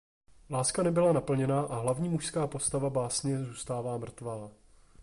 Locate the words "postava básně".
2.47-3.43